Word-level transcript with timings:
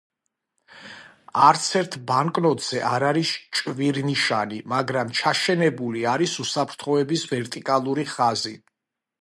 არცერთ 1.47 1.97
ბანკნოტზე 2.11 2.81
არ 2.93 3.05
არის 3.11 3.35
ჭვირნიშანი, 3.59 4.59
მაგრამ 4.73 5.13
ჩაშენებული 5.23 6.03
არის 6.15 6.37
უსაფრთხოების 6.47 7.29
ვერტიკალური 7.37 8.09
ხაზი. 8.17 8.59